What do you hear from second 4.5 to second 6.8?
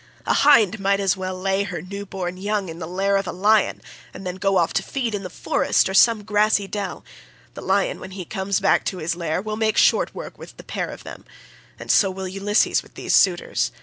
off to feed in the forest or in some grassy